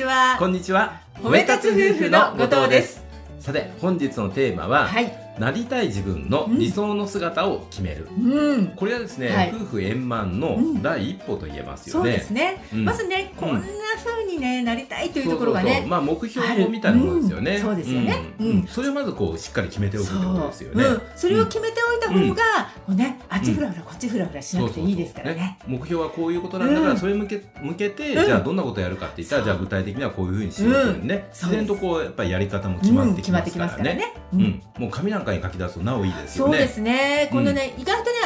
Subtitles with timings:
[0.00, 0.36] ちは。
[0.38, 0.98] こんにちは。
[1.16, 3.04] 褒め立つ夫婦の後藤です。
[3.38, 5.12] さて本日のテーマは、はい。
[5.38, 8.66] なりたい自分の理想の姿を決める、うん。
[8.68, 9.52] これはですね、はい。
[9.54, 12.84] 夫婦円満の第一歩と言えますそうよね、ですね、うん。
[12.86, 13.60] まずねこんな
[14.02, 15.64] 風にねなりたいというところがね。
[15.64, 15.90] そうそうそう。
[15.90, 18.16] まあ目標みたいなものですよね、そうですよね。
[18.38, 18.46] うん。
[18.46, 18.66] うん。
[18.66, 20.92] それをまずこうしっかり決めておくってそうことですよね、う。
[20.92, 22.42] ん、それを決めておいた方が、
[22.86, 25.58] こうね、あっちふらふらこっちふらふらしなくていいですからね。
[25.66, 26.98] 目標はこういうことなんだから、うん。
[26.98, 28.24] それ向け向けて、うん。
[28.24, 31.22] じゃあどんなことやるかって言ったら、じゃあ具体的にはこういうふうにしようっていうね、うん。
[31.32, 33.94] 自然とこうやっぱりやり方も決まってきますからね。
[33.94, 34.14] ね。
[34.32, 34.42] ううん。
[34.42, 36.52] んもう紙なんかに書き出すとなおいいですよね。
[36.52, 37.28] そうですね。
[37.30, 38.16] このね、意外とね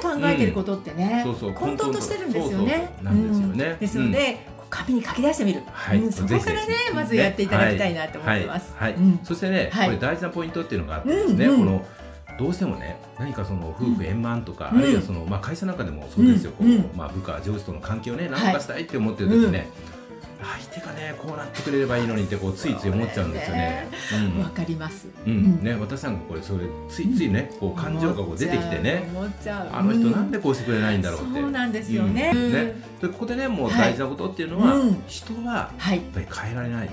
[0.00, 1.52] 頭で考えてることってね、そうそう。
[1.52, 2.94] 混沌としてるんですよね。
[3.02, 3.64] なんですよね。
[3.72, 3.78] うん。
[3.78, 5.62] ですので、紙に書き出してみる。
[5.70, 5.98] はい。
[5.98, 8.72] うんそこからねまずやっていただきたいなと思ってます。
[8.76, 9.00] はい、はい。
[9.00, 9.20] うん。
[9.22, 9.86] そしてね、はい。
[9.88, 11.84] これ大事なポイントっていうのがあってですね、この
[12.42, 16.72] どうしてもね何かその夫婦円満とか、うんあるいはその、まあ、会社なんかでもそうですよ、うん。
[16.72, 16.82] うん。
[16.82, 19.68] こうまあ、部下上司との関係をね何とかしたいって思ってる時ね、
[20.42, 23.88] 相手がねこうなってくれればいいのにってこうついつい思っちゃうんですよね。
[24.40, 25.06] わかります。
[25.24, 25.32] うん。
[25.32, 25.62] うん。
[25.62, 29.08] ね、私なんかこれそれついついねこう感情がこう出てきてね。
[29.46, 31.40] あの人なんででこうしてくれないんだろうって。
[31.40, 32.32] そうなんですよね。
[32.34, 32.52] うん。
[32.52, 32.60] ね。
[32.60, 33.92] うんでここでねもうはい。
[33.92, 35.02] 大事なことっていうのは、うん。
[35.06, 35.98] 人はやはい。
[35.98, 36.90] っぱり変えられない、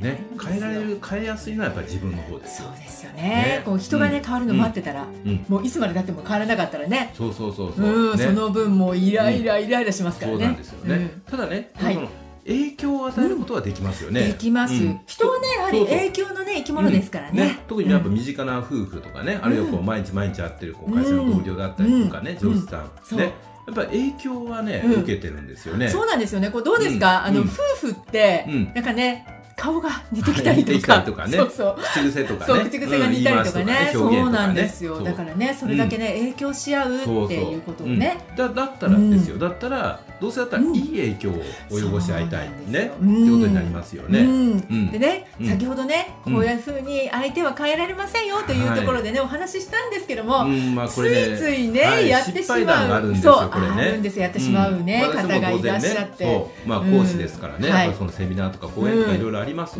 [0.00, 3.22] ね、変えられる変えやすいのはやっぱり自分の方ですそうですよね。
[3.22, 3.62] ね。
[3.64, 5.44] こう人がね、うん変わるの待ってたら、うん。
[5.48, 7.12] もういつまでだっても変わらなかったらね。
[7.14, 10.38] そうそうそうそう、うん、ね、その分もうイライライライラしますからね。
[10.38, 11.20] そうなんですよね、うん。
[11.26, 11.94] ただね、はい。
[11.94, 12.08] その
[12.44, 15.00] 影響を与えることはできますよね、できます、うん。
[15.06, 22.54] 人はねやはり影響のね生き物ですからね,、特にやっぱ身近な夫婦とかね、あるいはこう毎日毎日会ってるこう会社の同僚だったりとかね、うん。
[22.54, 23.32] 上司さん、ね。
[23.66, 24.92] やっぱり影響はね、うん。
[25.02, 25.88] 受けてるんですよね。
[25.88, 26.50] そうなんですよね。
[26.50, 27.46] これどうですか、あの、うん。
[27.46, 28.72] うん夫婦って、うん。
[28.74, 31.38] なんかね顔が似てきたりとか,、とかね。
[31.38, 31.76] そうそう。
[31.80, 35.00] 口癖とかね、口癖が似たりとかね,、そうなんですよ。
[35.00, 38.36] だからねそれだけね、影響し合うっていうことをね、うん。
[38.36, 41.34] だだったらですよ、だったらどうせだったらいい影響を
[41.68, 44.20] 及ぼし合いたいね、そうなんってことになりますよね。
[44.20, 44.50] うん。
[44.52, 44.90] うん。
[44.92, 45.48] でね、うん。
[45.48, 52.88] 先ほどねこういうふうに相手は変えられませんよというところでね、お話ししたんですけども、うんまあ、こつれねいついね、はいやってしまう。
[52.92, 53.72] あるんですそうよこれね。
[53.72, 54.22] あるんですよ。
[54.22, 55.10] やってしまうね、ん。
[55.10, 56.68] 方がいらっしゃって、そう。
[56.68, 56.98] まあうん。
[56.98, 57.86] 講師ですからね、はい。
[57.86, 59.76] やっぱりそのセミナーとか講演とかいろいろあります、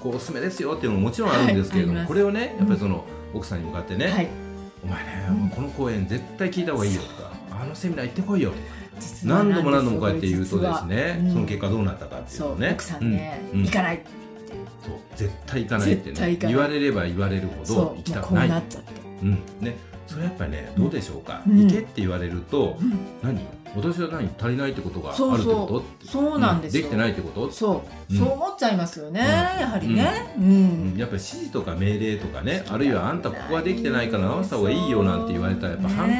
[0.00, 4.28] こうおすすめですよっていうのももちろんあるんですけれども、これをねやっぱりその奥さんに向かってね、はい、
[4.84, 8.52] お前ね、うんこの講演絶対聞いた方がいいよとかあのセミナー行ってこいよ。
[9.24, 12.70] 何度も何度もこうやって言うとですね、うんその結果どうなったかっていうのね。
[12.72, 14.02] 奥さんね、うん行かない
[14.84, 18.48] そう絶対行かないってね言われれば言われるほそど行きたくない。
[18.48, 19.32] なっちゃって、うん。
[19.60, 19.76] ね。
[20.06, 21.66] それやっぱりねどうでしょうか、うん。
[21.66, 22.92] 行けって言われると、うん。
[23.22, 23.40] 何？
[23.74, 24.30] 私は何？
[24.38, 26.06] 足りないってことがあるってこと？
[26.06, 26.82] そうなんですよ。
[26.84, 27.50] できてないってこと？
[27.50, 28.18] そう、うん。
[28.18, 29.26] そう思っちゃいますよね、うん。
[29.26, 30.44] やはりね、うん。
[30.44, 30.96] うん。
[30.96, 36.15] やっぱり指示とか命令とかねあるいはあんたここができてないから直した方がいいよなんて言われたらやっぱ反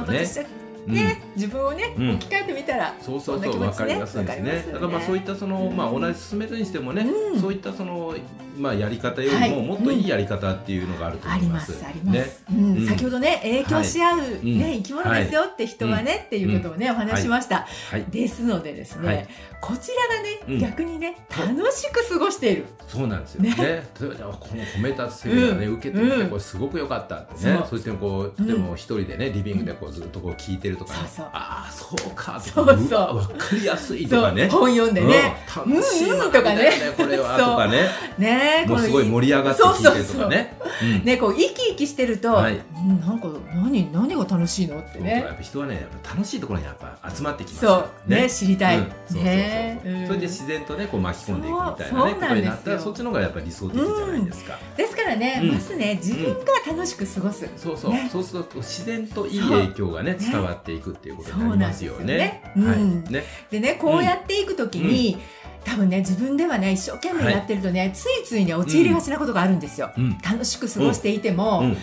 [0.00, 0.50] 反発しちゃって、
[0.88, 0.96] うん。
[1.34, 2.10] 自分をね、うん。
[2.14, 3.72] 置き換えてみたらそうそうそうわね。
[3.74, 4.50] かりやすいですわかります。
[4.50, 7.40] よねねだからまあそういったそのまあ同じ進めるにしてもね、うん。
[7.40, 8.14] そういったその
[8.56, 9.50] まあやり方よりはい。
[9.50, 11.54] ももっといいやり方っていうのがあると思いま。
[11.54, 11.72] ます。
[11.72, 12.86] すあります、ね。
[12.86, 14.58] 先ほどね影響し合う、ん。
[14.58, 18.04] ね生き物ですよって人はね、っていうことをねお話ししました、はい。
[18.08, 19.28] ですのでですね、はい。
[19.60, 20.58] こちらがね、うん。
[20.58, 22.66] 逆にね楽しく過ごしている。
[22.86, 23.42] そうなんですよ。
[23.42, 23.50] ね。
[23.50, 23.56] ね。
[24.00, 25.74] 例えばこの褒め立つセミナーね、うん。
[25.74, 26.28] 受けてみてうん。
[26.28, 27.60] これすごく良かったってね。
[27.68, 30.98] そしてこうでも一人でねリビングでこうずっとこう聞いてるとかね。
[31.32, 32.10] ああそう。
[32.14, 32.78] かとそうか。
[32.78, 34.48] そうわわかりやすいとかね。
[34.48, 35.74] 本読んでね、うん。
[35.74, 36.54] 楽しいとかね。
[36.54, 37.36] ねこれは。
[37.38, 37.88] とかね。
[38.18, 40.58] ねもうすごい盛り上がって聞いてるとかね。
[40.82, 41.04] うん。
[41.04, 42.54] ねこう生き生きしてると、はい。
[42.54, 42.58] う
[42.92, 45.22] んなんか何何が楽しいのってね。
[45.26, 48.10] やっぱ人はねやっぱ楽しいところにやっぱ集まってきますそう。
[48.10, 48.30] ね。
[48.30, 48.78] 知りたい、
[49.12, 50.06] ねうん。
[50.06, 55.52] それで自然とねこう巻き込んでいくみたいなねことになったらそっちの方がやっぱり理想的じゃないですか、ですからね、うん。
[55.52, 58.08] まずね自分が楽しく過ごす、そうそう、ね。
[58.12, 62.42] そうすると自然といい影響がね伝わっていくっていうことになりますよね。
[62.56, 63.12] はい。
[63.12, 63.24] ね。
[63.50, 65.18] でねこうやっていくときに、
[65.66, 70.16] 多分ね自分ではね一生懸命やってるとね、ついついね陥りがちなことがあるんですよ、うん。
[70.18, 71.76] 楽しく過ごしていても、うん。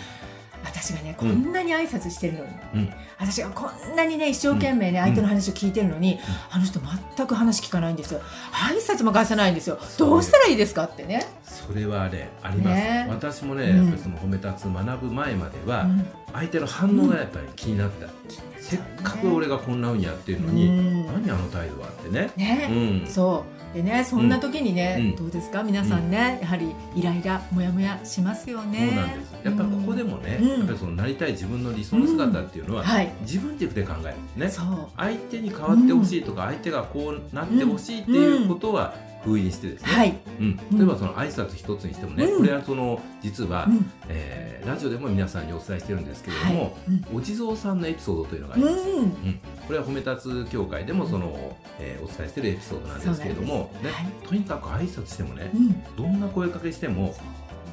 [0.64, 2.92] 私がねこんなに挨拶してるのに、うん。
[3.18, 6.18] 私がこんなにね一生懸命ね、相手の話を聞いてるのに、
[6.50, 6.80] あの人
[7.16, 8.22] 全く話聞かないんですよ。
[8.52, 9.78] 挨拶も返さないんですよ。
[9.98, 13.06] どうしたらいいですかってね、それはねあります、ね。
[13.10, 13.76] 私もね、うん。
[13.76, 16.06] やっぱりその褒め立つ学ぶ前までは、うん。
[16.32, 18.08] 相手の反応がやっぱり気になった、
[18.58, 21.06] せっかく俺がこんなふうにやってるのに、うん。
[21.06, 22.68] 何あの態度はってね、ね、
[23.04, 25.16] うん、そうでねそんな時にね、うん。
[25.16, 25.62] どうですか？
[25.64, 28.86] 皆さんね、やはりイライラモヤモヤしますよね。
[28.86, 29.34] そうなんです。
[29.42, 30.48] やっぱりここでもね、うん。
[30.48, 33.12] やっぱりそのなりたい自分の理想の姿っていうのは、はい。
[33.22, 34.48] 自分軸で考えるね。
[34.48, 34.88] そう。
[34.96, 38.94] 相手に変わってほしいとか、相手がこうなってほしいっていうことは
[39.24, 39.90] 封印してですね。
[39.90, 42.38] はい、うん、例えばその挨拶一つにしてもね、うん。
[42.38, 43.90] これはその実は、うん。
[44.08, 46.72] えーラジオでも皆さんにお伝えしてるんですけれども、はい。
[47.12, 48.76] お地蔵さんのエピソードというのがあります。
[48.88, 49.10] うん。
[49.10, 54.26] これは褒め立つ協会でもその、えーお伝えしているエピソードなんですけれども、もね、はい。
[54.26, 55.96] とにかく挨拶してもねうん。
[55.96, 57.14] どんな声かけしても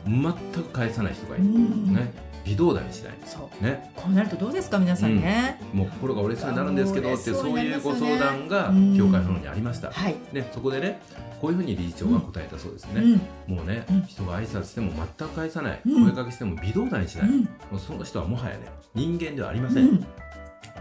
[0.06, 1.94] 全く返さない人がいうる、ん。
[1.94, 2.32] ね。
[2.44, 3.14] 微動だにしない。
[3.24, 3.64] そう。
[3.64, 3.92] ね。
[3.96, 8.98] こうなるとどうですか皆さんね、もう心が折れそうになるんですけどってそういうご相談がうん。
[8.98, 11.00] 教会の方にありました、はい、ね、そこでね
[11.40, 13.02] こういうふうに理事長が答えたそうですね、
[13.48, 13.56] うん。
[13.56, 14.02] もうね、うん。
[14.08, 16.06] 人が挨拶しても全く返さない、うん。
[16.06, 17.44] 声かけしても微動だにしない、うん。
[17.44, 20.06] もうその人はもはやね人間ではありません、うん。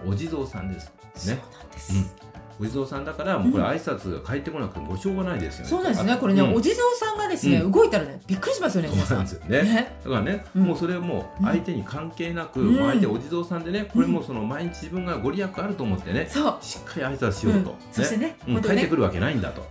[0.07, 0.91] お地蔵さんです。
[1.15, 2.31] そうねなんです、うん
[2.61, 6.17] お地蔵さんだからもうこれ挨拶が返ってこなくてもしょうがないですよね、そうなんですね。
[6.19, 6.55] これね、うん。
[6.55, 7.73] お地蔵さんがですね、うん。
[7.73, 9.63] 動いたらねびっくりしますよね皆さんですよね。
[9.63, 16.29] ねだからね、うんもうそれもう相手に関係なく、相手お地蔵さんでねこれもうその毎日自分がご利益あると思ってね
[16.61, 17.77] しっかり挨拶しようと、うん。
[17.91, 19.67] そしてね帰ってくるわけないんだと、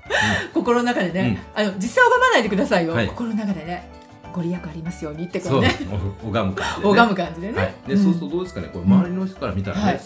[0.54, 3.08] 心の中でね、あの実際拝まないでくださいよ、はい。
[3.08, 3.88] 心の中でね
[4.34, 5.76] ご利益ありますようにってこうね
[6.24, 10.02] お拝む感じで、ね、拝む感じでね、はい、で、んそうするとどうですかね、これ周りの人から見たらね、はい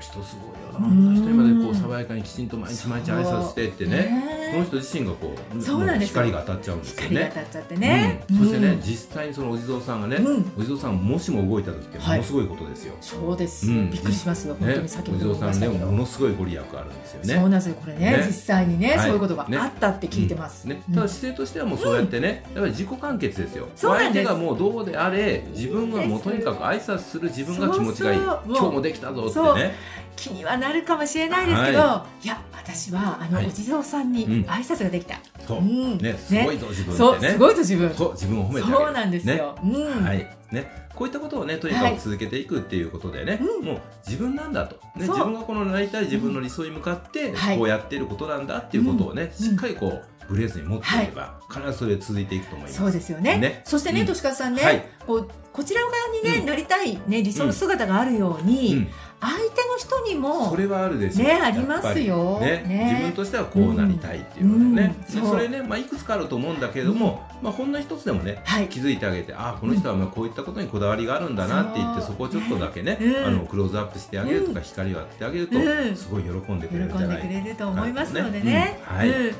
[0.00, 1.30] 人すごいよな、あんな人。
[1.30, 6.08] にまでこう爽やかにきちんと毎日毎日挨拶してってね、その人自身がこう、そうなんです。
[6.10, 7.08] 光が当たっちゃうんですよね。
[7.08, 8.38] 光が当たっちゃってね、うん。
[8.38, 8.80] そしてね、うん。
[8.80, 10.52] 実際にそのお地蔵さんがね、うん。
[10.58, 12.18] お地蔵さんもしも動いた時ってもはい。
[12.18, 12.94] のすごいことですよ。
[13.00, 13.90] そうです、うん。
[13.90, 14.48] びっくりします。
[14.48, 17.34] よ本ね、当に先ほお地ども言いましたけど、蔵さんねものすごいご利益あるんですよね。
[17.34, 17.74] そうなんですよ。
[17.74, 18.24] これねね。
[18.26, 18.98] 実際にね、はい。
[19.00, 19.56] そういうことがね。
[19.56, 20.94] あったって聞いてます、ね、うん。
[20.94, 23.68] ただ姿勢としてはもうそうやってね、やっぱり自己完結ですよ。
[23.76, 28.20] 相手がもうどうであれ、自分がもうとにかく挨拶する自分が気持ちがいい。
[28.20, 29.74] 今日もできたぞってね。
[30.16, 33.46] 気にはなるかもしれないですけど、、はいや私はあの、はい。
[33.46, 35.98] お地蔵さんにうん挨拶ができた、そう、うん。
[35.98, 37.08] ね、すごいぞ、自分ってね。
[37.10, 37.94] そうすごいぞ自分。
[37.94, 38.66] そう、自分を褒めて。
[38.68, 40.04] そうなんですよ、うん。
[40.04, 40.18] はい、
[40.50, 41.96] ね、こういったことをね、とにかはい。
[41.96, 43.64] く続けていくっていうことでね、うん。
[43.64, 47.58] もう自分なんだと、ね、自分がこのなりたい自分の理想に向かって、はい。
[47.58, 49.46] こうやっていることなんだっていうことをね、うん。
[49.46, 50.04] しっかりこう。
[50.28, 52.78] ブレずに持っていれば、必ずそれで続いていくと思います。
[52.78, 53.36] そうですよね。
[53.38, 53.62] ね。
[53.64, 54.06] そしてね、うん。
[54.06, 54.86] としかさんね、はい。
[55.04, 56.46] こうこちら側にね、うん。
[56.46, 58.88] なりたい、ね、理想の姿があるように、うん
[59.20, 61.26] 相手の人にもそれはあるでしょう。
[61.26, 62.40] ねありますよ。
[62.40, 62.64] ね。
[62.66, 62.90] ね。
[62.92, 65.12] 自分としてはこうなりたいっていうね、うん。
[65.12, 68.68] そうでそれね、まあいくつかあると思うんだけれども、まあほんの一つでもね、はい。
[68.68, 73.26] 気づいてあげて、あこの人はまあこういったことにこだわりがあるんだなって言って、そこをちょっとだけね、うん。
[73.26, 75.96] あのクローズアップしてあげるとか、光を当ててあげると、うん。
[75.96, 78.80] すごい喜んでく喜んれるんじゃないでくれると思いますのでね。
[78.88, 78.96] うん。
[78.96, 79.10] はい。
[79.10, 79.34] うん。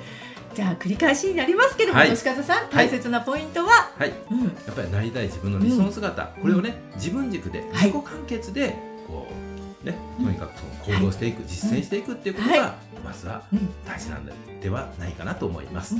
[0.54, 2.16] じゃあ繰り返しになりますけども、はい。
[2.16, 2.34] さん
[2.70, 4.44] 大切なポイントは、はい、うん。
[4.44, 7.90] やっぱりなりたい自分の理想の姿、これをね自分軸ではい。
[7.90, 9.49] 自己完結でこう
[9.84, 12.74] ねとにかくその行動していく、実践していくっていうことが、は
[13.04, 14.26] まずはうん大事なん
[14.60, 15.96] ではないかなと思います。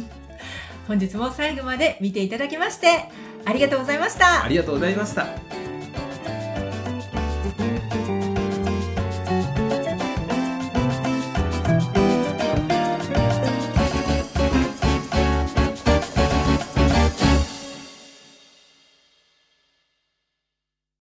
[0.87, 3.11] 本日も最後まで見ていただきまして
[3.45, 4.49] ありがとうございましたあ。
[4.49, 5.60] りがとうございました。